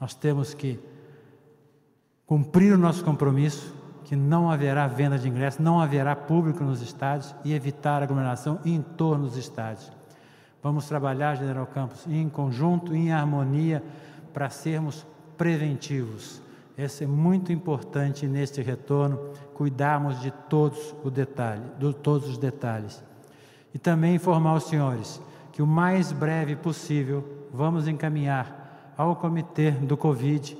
Nós 0.00 0.14
temos 0.14 0.52
que 0.52 0.78
cumprir 2.26 2.74
o 2.74 2.78
nosso 2.78 3.04
compromisso, 3.04 3.74
que 4.04 4.14
não 4.14 4.50
haverá 4.50 4.86
venda 4.86 5.18
de 5.18 5.28
ingressos, 5.28 5.60
não 5.60 5.80
haverá 5.80 6.14
público 6.14 6.62
nos 6.62 6.82
estádios 6.82 7.34
e 7.42 7.54
evitar 7.54 8.02
aglomeração 8.02 8.60
em 8.64 8.82
torno 8.82 9.26
dos 9.26 9.36
estádios. 9.36 9.90
Vamos 10.62 10.86
trabalhar, 10.86 11.36
General 11.36 11.66
Campos, 11.66 12.06
em 12.06 12.28
conjunto, 12.28 12.94
em 12.94 13.12
harmonia, 13.12 13.82
para 14.32 14.50
sermos 14.50 15.06
preventivos. 15.38 16.43
Esse 16.76 17.04
é 17.04 17.06
muito 17.06 17.52
importante 17.52 18.26
neste 18.26 18.60
retorno, 18.60 19.18
cuidarmos 19.54 20.20
de 20.20 20.30
todos, 20.30 20.94
o 21.04 21.10
detalhe, 21.10 21.62
de 21.78 21.94
todos 21.94 22.28
os 22.28 22.38
detalhes. 22.38 23.02
E 23.72 23.78
também 23.78 24.16
informar 24.16 24.54
os 24.54 24.64
senhores 24.64 25.20
que 25.52 25.62
o 25.62 25.66
mais 25.66 26.10
breve 26.10 26.56
possível 26.56 27.24
vamos 27.52 27.86
encaminhar 27.86 28.92
ao 28.96 29.14
comitê 29.14 29.70
do 29.70 29.96
Covid 29.96 30.58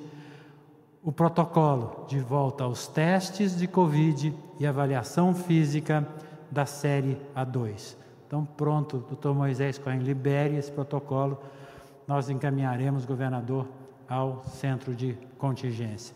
o 1.02 1.12
protocolo 1.12 2.06
de 2.08 2.18
volta 2.18 2.64
aos 2.64 2.86
testes 2.86 3.56
de 3.56 3.66
Covid 3.66 4.34
e 4.58 4.66
avaliação 4.66 5.34
física 5.34 6.06
da 6.50 6.64
série 6.64 7.18
A2. 7.36 7.96
Então, 8.26 8.44
pronto, 8.44 8.98
doutor 8.98 9.34
Moisés 9.34 9.76
Cohen, 9.76 9.98
libere 9.98 10.56
esse 10.56 10.72
protocolo, 10.72 11.38
nós 12.06 12.30
encaminharemos, 12.30 13.04
governador, 13.04 13.66
ao 14.08 14.44
centro 14.44 14.94
de 14.94 15.16
contingência. 15.38 16.14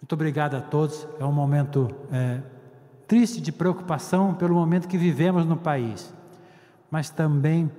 Muito 0.00 0.12
obrigado 0.14 0.56
a 0.56 0.60
todos. 0.60 1.06
É 1.18 1.24
um 1.24 1.32
momento 1.32 1.88
é, 2.10 2.40
triste 3.06 3.40
de 3.40 3.52
preocupação 3.52 4.34
pelo 4.34 4.54
momento 4.54 4.88
que 4.88 4.98
vivemos 4.98 5.46
no 5.46 5.56
país, 5.56 6.12
mas 6.90 7.10
também 7.10 7.70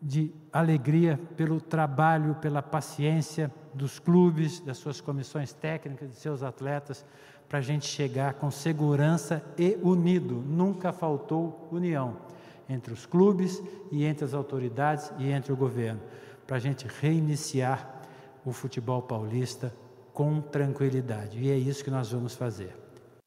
de 0.00 0.32
alegria 0.52 1.18
pelo 1.36 1.60
trabalho, 1.60 2.34
pela 2.36 2.62
paciência 2.62 3.50
dos 3.72 3.98
clubes, 3.98 4.60
das 4.60 4.78
suas 4.78 5.00
comissões 5.00 5.52
técnicas, 5.52 6.10
de 6.10 6.16
seus 6.16 6.42
atletas, 6.42 7.04
para 7.48 7.58
a 7.58 7.62
gente 7.62 7.86
chegar 7.86 8.34
com 8.34 8.50
segurança 8.50 9.44
e 9.58 9.78
unido. 9.82 10.42
Nunca 10.46 10.92
faltou 10.92 11.68
união 11.70 12.16
entre 12.68 12.92
os 12.92 13.04
clubes 13.04 13.62
e 13.90 14.04
entre 14.04 14.24
as 14.24 14.34
autoridades 14.34 15.12
e 15.18 15.30
entre 15.30 15.52
o 15.52 15.56
governo, 15.56 16.00
para 16.46 16.56
a 16.56 16.60
gente 16.60 16.86
reiniciar 17.00 18.01
o 18.44 18.52
futebol 18.52 19.02
paulista 19.02 19.74
com 20.12 20.40
tranquilidade. 20.40 21.38
E 21.38 21.50
é 21.50 21.56
isso 21.56 21.82
que 21.82 21.90
nós 21.90 22.10
vamos 22.10 22.34
fazer. 22.34 22.82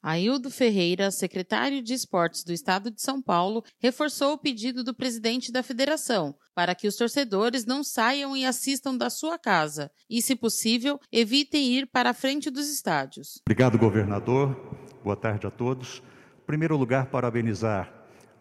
Aildo 0.08 0.52
Ferreira, 0.52 1.10
secretário 1.10 1.82
de 1.82 1.92
Esportes 1.96 2.44
do 2.44 2.54
Estado 2.54 2.92
de 2.92 3.02
São 3.02 3.20
Paulo, 3.20 3.64
reforçou 3.80 4.34
o 4.34 4.38
pedido 4.38 4.84
do 4.84 4.94
presidente 4.94 5.52
da 5.52 5.64
federação 5.64 6.36
para 6.54 6.76
que 6.76 6.88
os 6.88 6.96
torcedores 6.96 7.66
não 7.66 7.84
saiam 7.84 8.38
e 8.38 8.46
assistam 8.46 8.96
da 8.96 9.10
sua 9.10 9.40
casa 9.40 9.90
e, 10.08 10.22
se 10.22 10.36
possível, 10.36 11.00
evitem 11.12 11.74
ir 11.74 11.88
para 11.88 12.12
a 12.12 12.14
frente 12.14 12.52
dos 12.52 12.70
estádios. 12.70 13.42
Obrigado, 13.48 13.80
governador. 13.80 14.56
Boa 15.04 15.16
tarde 15.16 15.48
a 15.48 15.50
todos. 15.50 16.04
Em 16.44 16.46
primeiro 16.46 16.78
lugar, 16.78 17.08
parabenizar 17.08 17.92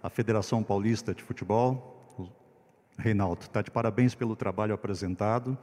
a 0.03 0.11
Federação 0.11 0.63
Paulista 0.63 1.15
de 1.15 1.23
Futebol. 1.23 2.15
O 2.19 2.29
Reinaldo, 2.99 3.41
está 3.41 3.63
de 3.63 3.71
parabéns 3.71 4.15
pelo 4.15 4.37
trabalho 4.37 4.75
apresentado. 4.75 5.57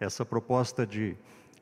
Essa 0.00 0.24
proposta 0.24 0.86
de 0.86 1.14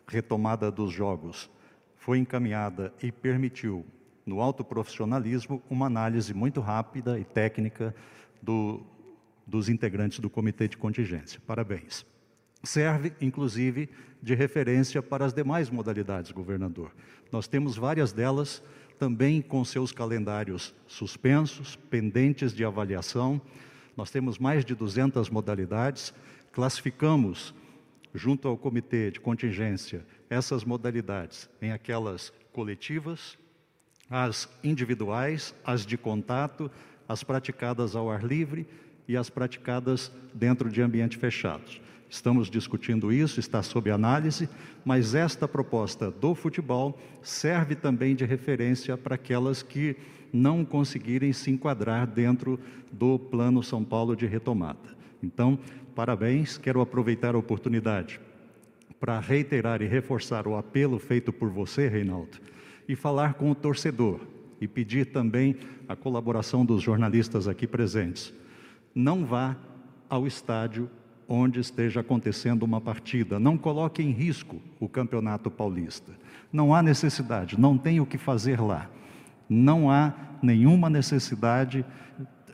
retomada 0.07 0.71
dos 0.71 0.92
jogos 0.92 1.50
foi 1.97 2.18
encaminhada 2.18 2.95
e 3.02 3.11
permitiu, 3.11 3.85
no 4.25 4.40
alto 4.40 4.62
profissionalismo, 4.62 5.61
uma 5.68 5.87
análise 5.87 6.33
muito 6.33 6.61
rápida 6.61 7.18
e 7.18 7.25
técnica 7.25 7.92
do, 8.40 8.80
dos 9.45 9.68
integrantes 9.68 10.21
do 10.21 10.30
comitê 10.30 10.68
de 10.68 10.76
contingência. 10.76 11.40
Parabéns. 11.45 12.07
Serve, 12.62 13.12
inclusive, 13.21 13.88
de 14.23 14.35
referência 14.35 15.02
para 15.02 15.25
as 15.25 15.33
demais 15.33 15.68
modalidades, 15.68 16.30
governador. 16.30 16.92
Nós 17.33 17.49
temos 17.49 17.76
várias 17.76 18.12
delas 18.12 18.62
também 18.99 19.42
com 19.42 19.64
seus 19.64 19.90
calendários 19.90 20.75
suspensos, 20.87 21.75
pendentes 21.75 22.52
de 22.52 22.64
avaliação. 22.64 23.40
Nós 23.97 24.11
temos 24.11 24.38
mais 24.38 24.64
de 24.64 24.75
200 24.75 25.28
modalidades, 25.28 26.14
classificamos 26.52 27.54
junto 28.18 28.48
ao 28.48 28.58
comitê 28.58 29.10
de 29.10 29.20
contingência, 29.20 30.04
essas 30.28 30.64
modalidades 30.64 31.48
em 31.62 31.72
aquelas 31.72 32.32
coletivas, 32.52 33.38
as 34.10 34.48
individuais, 34.62 35.54
as 35.64 35.87
de 35.87 35.96
contato, 35.96 36.70
as 37.08 37.22
praticadas 37.22 37.94
ao 37.94 38.10
ar 38.10 38.25
livre 38.25 38.66
e 39.06 39.16
as 39.16 39.30
praticadas 39.30 40.12
dentro 40.34 40.70
de 40.70 40.82
ambiente 40.82 41.16
fechados. 41.16 41.80
Estamos 42.10 42.50
discutindo 42.50 43.12
isso, 43.12 43.38
está 43.38 43.62
sob 43.62 43.90
análise, 43.90 44.48
mas 44.84 45.14
esta 45.14 45.46
proposta 45.46 46.10
do 46.10 46.34
futebol 46.34 46.98
serve 47.22 47.75
também 47.75 48.14
de 48.14 48.25
referência 48.25 48.96
para 48.96 49.14
aquelas 49.14 49.62
que 49.62 49.96
não 50.32 50.64
conseguirem 50.64 51.32
se 51.32 51.50
enquadrar 51.50 52.06
dentro 52.06 52.58
do 52.90 53.18
Plano 53.18 53.62
São 53.62 53.84
Paulo 53.84 54.16
de 54.16 54.26
retomada. 54.26 54.98
Então, 55.22 55.58
parabéns, 55.94 56.58
quero 56.58 56.80
aproveitar 56.80 57.34
a 57.34 57.38
oportunidade 57.38 58.20
para 59.00 59.18
reiterar 59.20 59.80
e 59.82 59.87
reforçar 59.87 60.46
o 60.46 60.56
apelo 60.56 60.98
feito 60.98 61.32
por 61.32 61.50
você, 61.50 61.88
Reinaldo, 61.88 62.38
e 62.88 62.96
falar 62.96 63.34
com 63.34 63.50
o 63.50 63.54
torcedor 63.54 64.20
e 64.60 64.66
pedir 64.66 65.06
também 65.06 65.56
a 65.88 65.94
colaboração 65.94 66.64
dos 66.64 66.82
jornalistas 66.82 67.46
aqui 67.46 67.66
presentes. 67.66 68.34
Não 68.94 69.25
vá 69.25 69.56
ao 70.08 70.26
estádio 70.26 70.90
onde 71.28 71.60
esteja 71.60 72.00
acontecendo 72.00 72.62
uma 72.62 72.80
partida, 72.80 73.38
não 73.38 73.58
coloque 73.58 74.02
em 74.02 74.10
risco 74.10 74.60
o 74.80 74.88
Campeonato 74.88 75.50
Paulista. 75.50 76.12
Não 76.50 76.75
há 76.75 76.82
necessidade, 76.82 77.60
não 77.60 77.76
tem 77.76 78.00
o 78.00 78.06
que 78.06 78.16
fazer 78.16 78.60
lá. 78.60 78.90
Não 79.48 79.90
há 79.90 80.14
nenhuma 80.42 80.88
necessidade 80.88 81.84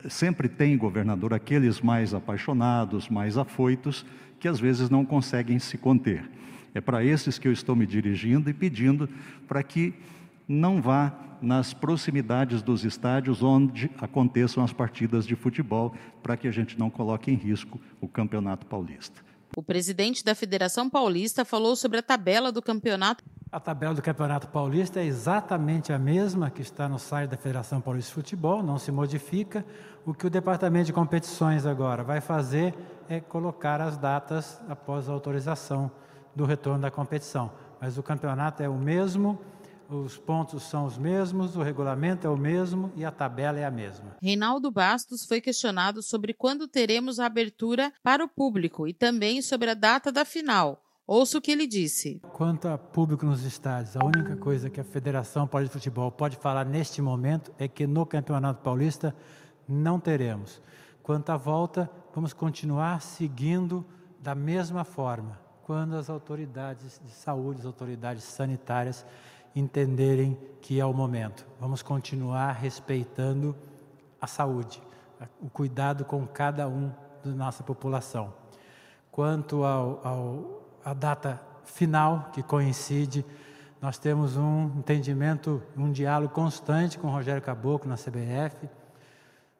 sempre 0.08 0.48
tem, 0.48 0.76
governador, 0.76 1.32
aqueles 1.32 1.80
mais 1.80 2.14
apaixonados, 2.14 3.08
mais 3.08 3.38
afoitos, 3.38 4.04
que 4.38 4.48
às 4.48 4.60
vezes 4.60 4.90
não 4.90 5.04
conseguem 5.04 5.58
se 5.58 5.78
conter. 5.78 6.28
É 6.74 6.80
para 6.80 7.04
esses 7.04 7.38
que 7.38 7.46
eu 7.46 7.52
estou 7.52 7.76
me 7.76 7.86
dirigindo 7.86 8.50
e 8.50 8.54
pedindo 8.54 9.08
para 9.46 9.62
que 9.62 9.94
não 10.46 10.82
vá 10.82 11.12
nas 11.40 11.74
proximidades 11.74 12.62
dos 12.62 12.84
estádios 12.84 13.42
onde 13.42 13.90
aconteçam 13.98 14.64
as 14.64 14.72
partidas 14.72 15.26
de 15.26 15.36
futebol, 15.36 15.94
para 16.22 16.36
que 16.36 16.48
a 16.48 16.50
gente 16.50 16.78
não 16.78 16.90
coloque 16.90 17.30
em 17.30 17.34
risco 17.34 17.80
o 18.00 18.08
Campeonato 18.08 18.66
Paulista. 18.66 19.22
O 19.56 19.62
presidente 19.62 20.24
da 20.24 20.34
Federação 20.34 20.90
Paulista 20.90 21.44
falou 21.44 21.76
sobre 21.76 21.98
a 21.98 22.02
tabela 22.02 22.50
do 22.50 22.60
campeonato. 22.60 23.22
A 23.54 23.60
tabela 23.60 23.94
do 23.94 24.02
Campeonato 24.02 24.48
Paulista 24.48 24.98
é 24.98 25.04
exatamente 25.04 25.92
a 25.92 25.98
mesma 25.98 26.50
que 26.50 26.60
está 26.60 26.88
no 26.88 26.98
site 26.98 27.30
da 27.30 27.36
Federação 27.36 27.80
Paulista 27.80 28.08
de 28.08 28.14
Futebol, 28.16 28.64
não 28.64 28.80
se 28.80 28.90
modifica. 28.90 29.64
O 30.04 30.12
que 30.12 30.26
o 30.26 30.30
Departamento 30.30 30.86
de 30.86 30.92
Competições 30.92 31.64
agora 31.64 32.02
vai 32.02 32.20
fazer 32.20 32.74
é 33.08 33.20
colocar 33.20 33.80
as 33.80 33.96
datas 33.96 34.60
após 34.68 35.08
a 35.08 35.12
autorização 35.12 35.88
do 36.34 36.44
retorno 36.44 36.80
da 36.80 36.90
competição. 36.90 37.52
Mas 37.80 37.96
o 37.96 38.02
campeonato 38.02 38.60
é 38.60 38.68
o 38.68 38.74
mesmo, 38.74 39.38
os 39.88 40.18
pontos 40.18 40.64
são 40.64 40.84
os 40.84 40.98
mesmos, 40.98 41.54
o 41.54 41.62
regulamento 41.62 42.26
é 42.26 42.30
o 42.30 42.36
mesmo 42.36 42.92
e 42.96 43.04
a 43.04 43.12
tabela 43.12 43.60
é 43.60 43.64
a 43.64 43.70
mesma. 43.70 44.16
Reinaldo 44.20 44.68
Bastos 44.68 45.24
foi 45.24 45.40
questionado 45.40 46.02
sobre 46.02 46.34
quando 46.34 46.66
teremos 46.66 47.20
a 47.20 47.26
abertura 47.26 47.92
para 48.02 48.24
o 48.24 48.28
público 48.28 48.88
e 48.88 48.92
também 48.92 49.40
sobre 49.40 49.70
a 49.70 49.74
data 49.74 50.10
da 50.10 50.24
final. 50.24 50.83
Ouça 51.06 51.36
o 51.36 51.40
que 51.40 51.50
ele 51.50 51.66
disse. 51.66 52.18
Quanto 52.32 52.66
a 52.66 52.78
público 52.78 53.26
nos 53.26 53.44
estádios, 53.44 53.94
a 53.94 54.02
única 54.02 54.36
coisa 54.38 54.70
que 54.70 54.80
a 54.80 54.84
Federação 54.84 55.46
de 55.46 55.68
Futebol 55.68 56.10
pode 56.10 56.36
falar 56.36 56.64
neste 56.64 57.02
momento 57.02 57.52
é 57.58 57.68
que 57.68 57.86
no 57.86 58.06
Campeonato 58.06 58.62
Paulista 58.62 59.14
não 59.68 60.00
teremos. 60.00 60.62
Quanto 61.02 61.28
à 61.28 61.36
volta, 61.36 61.90
vamos 62.14 62.32
continuar 62.32 63.02
seguindo 63.02 63.84
da 64.18 64.34
mesma 64.34 64.82
forma, 64.82 65.38
quando 65.64 65.94
as 65.94 66.08
autoridades 66.08 66.98
de 67.04 67.12
saúde, 67.12 67.60
as 67.60 67.66
autoridades 67.66 68.24
sanitárias 68.24 69.04
entenderem 69.54 70.38
que 70.62 70.80
é 70.80 70.86
o 70.86 70.94
momento. 70.94 71.46
Vamos 71.60 71.82
continuar 71.82 72.52
respeitando 72.52 73.54
a 74.18 74.26
saúde, 74.26 74.82
o 75.38 75.50
cuidado 75.50 76.02
com 76.06 76.26
cada 76.26 76.66
um 76.66 76.90
da 77.22 77.30
nossa 77.30 77.62
população. 77.62 78.32
Quanto 79.10 79.64
ao, 79.64 80.00
ao 80.02 80.63
a 80.84 80.92
data 80.92 81.40
final 81.64 82.30
que 82.32 82.42
coincide, 82.42 83.24
nós 83.80 83.98
temos 83.98 84.36
um 84.36 84.70
entendimento, 84.76 85.62
um 85.76 85.90
diálogo 85.90 86.32
constante 86.32 86.98
com 86.98 87.08
o 87.08 87.10
Rogério 87.10 87.42
Caboclo 87.42 87.88
na 87.88 87.96
CBF, 87.96 88.68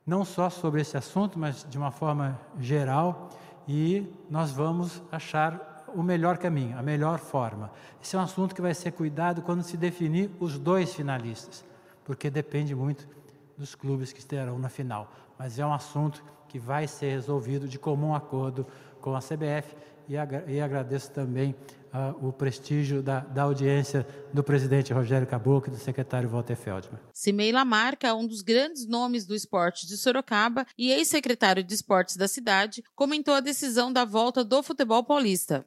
não 0.06 0.24
só 0.24 0.50
sobre 0.50 0.80
esse 0.80 0.96
assunto, 0.96 1.38
mas 1.38 1.66
de 1.68 1.78
uma 1.78 1.90
forma 1.90 2.38
geral, 2.60 3.30
e 3.66 4.06
nós 4.28 4.50
vamos 4.50 5.02
achar 5.10 5.84
o 5.94 6.02
melhor 6.02 6.36
caminho, 6.36 6.78
a 6.78 6.82
melhor 6.82 7.18
forma. 7.18 7.70
Esse 8.02 8.16
é 8.16 8.18
um 8.18 8.22
assunto 8.22 8.54
que 8.54 8.60
vai 8.60 8.74
ser 8.74 8.92
cuidado 8.92 9.40
quando 9.42 9.62
se 9.62 9.76
definir 9.76 10.30
os 10.38 10.58
dois 10.58 10.92
finalistas, 10.92 11.64
porque 12.04 12.28
depende 12.28 12.74
muito 12.74 13.08
dos 13.56 13.74
clubes 13.74 14.12
que 14.12 14.18
estarão 14.18 14.58
na 14.58 14.68
final. 14.68 15.10
Mas 15.38 15.58
é 15.58 15.64
um 15.64 15.72
assunto 15.72 16.22
que 16.48 16.58
vai 16.58 16.86
ser 16.86 17.10
resolvido 17.10 17.66
de 17.66 17.78
comum 17.78 18.14
acordo 18.14 18.66
com 19.04 19.14
a 19.14 19.20
CBF 19.20 19.76
e, 20.08 20.14
e 20.50 20.60
agradeço 20.62 21.10
também 21.10 21.54
uh, 21.92 22.26
o 22.26 22.32
prestígio 22.32 23.02
da, 23.02 23.20
da, 23.20 23.42
audiência 23.42 24.06
do 24.32 24.42
presidente 24.42 24.94
Rogério 24.94 25.26
Caboclo 25.26 25.68
e 25.68 25.76
do 25.76 25.76
secretário 25.76 26.26
Walter 26.26 26.56
Feldman. 26.56 26.98
Cimei 27.12 27.52
Lamarca, 27.52 28.14
um 28.14 28.26
dos 28.26 28.40
grandes 28.40 28.86
nomes 28.86 29.26
do 29.26 29.34
esporte 29.34 29.86
de 29.86 29.98
Sorocaba 29.98 30.64
e 30.78 30.90
ex-secretário 30.90 31.62
de 31.62 31.74
esportes 31.74 32.16
da 32.16 32.26
cidade, 32.26 32.82
comentou 32.94 33.34
a 33.34 33.40
decisão 33.40 33.92
da 33.92 34.06
volta 34.06 34.42
do 34.42 34.62
futebol 34.62 35.04
paulista. 35.04 35.66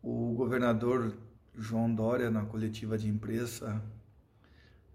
O 0.00 0.32
governador 0.34 1.12
João 1.56 1.92
Dória, 1.92 2.30
na 2.30 2.44
coletiva 2.44 2.96
de 2.96 3.08
imprensa, 3.08 3.82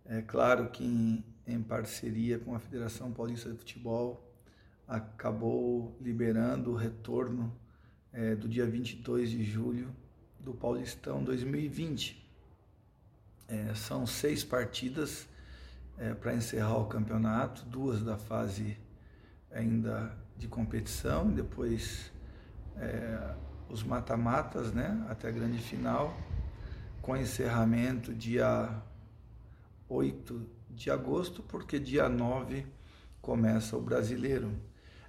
é 0.05 0.21
claro 0.21 0.69
que 0.69 0.85
em, 0.85 1.25
em 1.45 1.61
parceria 1.61 2.39
com 2.39 2.55
a 2.55 2.59
Federação 2.59 3.11
Paulista 3.11 3.49
de 3.49 3.57
Futebol, 3.57 4.25
acabou 4.87 5.97
liberando 5.99 6.71
o 6.71 6.75
retorno 6.75 7.53
é, 8.13 8.35
do 8.35 8.47
dia 8.47 8.65
22 8.65 9.29
de 9.29 9.43
julho 9.43 9.89
do 10.39 10.53
Paulistão 10.53 11.23
2020. 11.23 12.21
É, 13.47 13.73
são 13.75 14.05
seis 14.05 14.43
partidas 14.43 15.27
é, 15.97 16.13
para 16.13 16.33
encerrar 16.33 16.77
o 16.77 16.85
campeonato, 16.85 17.65
duas 17.65 18.01
da 18.01 18.17
fase 18.17 18.77
ainda 19.51 20.17
de 20.37 20.47
competição, 20.47 21.29
depois 21.29 22.11
é, 22.77 23.35
os 23.69 23.83
mata-matas, 23.83 24.73
né, 24.73 25.05
até 25.09 25.27
a 25.27 25.31
grande 25.31 25.59
final, 25.59 26.17
com 27.01 27.15
encerramento 27.15 28.13
dia 28.13 28.81
8 29.87 30.47
de 30.69 30.89
agosto, 30.89 31.43
porque 31.43 31.79
dia 31.79 32.07
9 32.07 32.65
começa 33.21 33.77
o 33.77 33.81
brasileiro. 33.81 34.51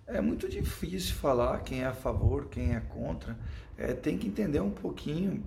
É 0.06 0.20
muito 0.20 0.48
difícil 0.48 1.14
falar 1.14 1.60
quem 1.60 1.82
é 1.82 1.86
a 1.86 1.94
favor, 1.94 2.48
quem 2.48 2.74
é 2.74 2.80
contra. 2.80 3.38
É, 3.78 3.92
tem 3.92 4.18
que 4.18 4.26
entender 4.26 4.60
um 4.60 4.70
pouquinho 4.70 5.44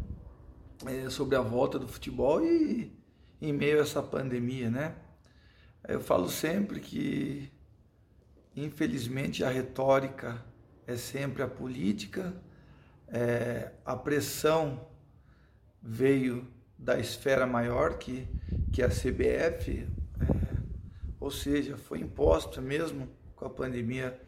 é, 0.85 1.09
sobre 1.09 1.35
a 1.35 1.41
volta 1.41 1.77
do 1.77 1.87
futebol 1.87 2.43
e 2.43 2.91
em 3.41 3.51
meio 3.51 3.79
a 3.79 3.81
essa 3.81 4.01
pandemia, 4.01 4.69
né? 4.69 4.95
Eu 5.87 5.99
falo 5.99 6.29
sempre 6.29 6.79
que, 6.79 7.51
infelizmente, 8.55 9.43
a 9.43 9.49
retórica 9.49 10.43
é 10.87 10.95
sempre 10.95 11.43
a 11.43 11.47
política, 11.47 12.33
é, 13.07 13.71
a 13.85 13.95
pressão 13.95 14.87
veio 15.81 16.47
da 16.77 16.97
esfera 16.97 17.45
maior 17.45 17.97
que, 17.97 18.27
que 18.71 18.81
a 18.81 18.89
CBF, 18.89 19.81
é, 19.81 19.87
ou 21.19 21.29
seja, 21.29 21.77
foi 21.77 21.99
imposta 21.99 22.61
mesmo 22.61 23.07
com 23.35 23.45
a 23.45 23.49
pandemia 23.49 24.19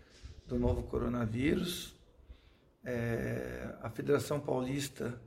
do 0.48 0.58
novo 0.58 0.84
coronavírus. 0.84 1.96
É, 2.84 3.76
a 3.82 3.90
Federação 3.90 4.40
Paulista 4.40 5.20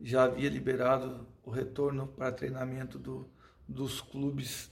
já 0.00 0.24
havia 0.24 0.48
liberado 0.48 1.26
o 1.44 1.50
retorno 1.50 2.06
para 2.06 2.32
treinamento 2.32 2.98
do, 2.98 3.28
dos 3.68 4.00
clubes 4.00 4.70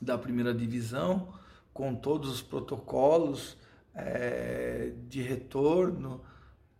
da 0.00 0.18
primeira 0.18 0.54
divisão, 0.54 1.32
com 1.72 1.94
todos 1.94 2.30
os 2.30 2.42
protocolos 2.42 3.56
é, 3.94 4.92
de 5.08 5.20
retorno, 5.20 6.24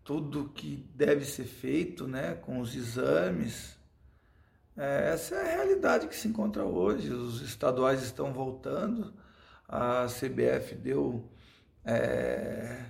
tudo 0.02 0.48
que 0.48 0.88
deve 0.94 1.24
ser 1.24 1.44
feito, 1.44 2.08
né, 2.08 2.34
com 2.34 2.58
os 2.58 2.74
exames. 2.74 3.78
É, 4.76 5.12
essa 5.12 5.36
é 5.36 5.40
a 5.40 5.56
realidade 5.56 6.08
que 6.08 6.16
se 6.16 6.26
encontra 6.26 6.64
hoje. 6.64 7.10
Os 7.10 7.40
estaduais 7.42 8.02
estão 8.02 8.32
voltando, 8.32 9.12
a 9.68 10.06
CBF 10.06 10.74
deu 10.74 11.30
é, 11.84 12.84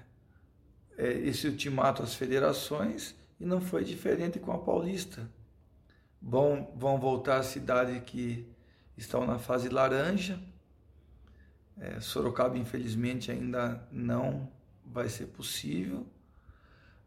é, 0.99 1.13
esse 1.13 1.47
ultimato 1.49 2.03
às 2.03 2.15
federações 2.15 3.15
e 3.41 3.45
não 3.45 3.61
foi 3.61 3.85
diferente 3.85 4.39
com 4.39 4.53
a 4.53 4.59
Paulista. 4.59 5.29
Vão, 6.21 6.73
vão 6.77 6.99
voltar 6.99 7.39
às 7.39 7.47
cidades 7.47 8.01
que 8.05 8.47
estão 8.97 9.27
na 9.27 9.39
fase 9.39 9.69
laranja. 9.69 10.39
É, 11.79 11.99
Sorocaba, 12.01 12.57
infelizmente, 12.57 13.31
ainda 13.31 13.87
não 13.91 14.49
vai 14.85 15.09
ser 15.09 15.27
possível. 15.27 16.07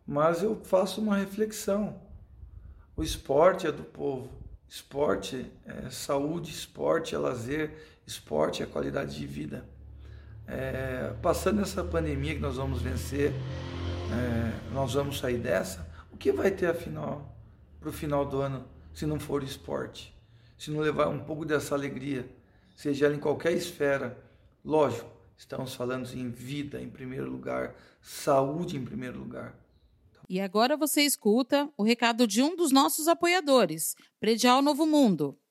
Mas 0.05 0.43
eu 0.43 0.63
faço 0.63 1.01
uma 1.01 1.15
reflexão. 1.15 2.01
O 2.95 3.03
esporte 3.03 3.67
é 3.67 3.71
do 3.71 3.83
povo. 3.83 4.29
Esporte 4.67 5.49
é 5.65 5.89
saúde, 5.89 6.51
esporte 6.51 7.15
é 7.15 7.17
lazer, 7.17 7.71
esporte 8.05 8.63
é 8.63 8.65
qualidade 8.65 9.15
de 9.15 9.25
vida. 9.25 9.65
É, 10.47 11.13
passando 11.21 11.62
essa 11.62 11.84
pandemia 11.84 12.36
que 12.36 12.41
nós 12.41 12.58
vamos 12.58 12.81
vencer, 12.81 13.31
é, 13.31 14.73
nós 14.73 14.93
vamos 14.93 15.17
sair 15.17 15.38
dessa. 15.38 15.88
O 16.12 16.17
que 16.17 16.31
vai 16.31 16.51
ter 16.51 16.67
afinal 16.67 17.36
para 17.79 17.89
o 17.89 17.91
final 17.91 18.25
do 18.25 18.39
ano 18.41 18.65
se 18.93 19.05
não 19.05 19.19
for 19.19 19.43
esporte? 19.43 20.15
Se 20.58 20.71
não 20.71 20.79
levar 20.79 21.08
um 21.10 21.19
pouco 21.19 21.45
dessa 21.45 21.75
alegria, 21.75 22.29
seja 22.75 23.08
ela 23.08 23.15
em 23.15 23.19
qualquer 23.19 23.53
esfera. 23.53 24.17
Lógico, 24.63 25.10
estamos 25.38 25.75
falando 25.75 26.12
em 26.13 26.29
vida 26.29 26.81
em 26.81 26.89
primeiro 26.89 27.29
lugar, 27.29 27.75
saúde 28.01 28.77
em 28.77 28.86
primeiro 28.86 29.19
lugar. 29.19 29.55
E 30.27 30.39
agora 30.39 30.75
você 30.75 31.01
escuta 31.01 31.69
o 31.77 31.84
recado 31.84 32.25
de 32.25 32.41
um 32.41 32.55
dos 32.55 32.71
nossos 32.71 33.08
apoiadores, 33.08 33.95
Predial 34.19 34.62
Novo 34.62 34.86
Mundo. 34.86 35.38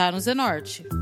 tá 0.00 0.10
no 0.10 0.18
Zenorte. 0.18 0.99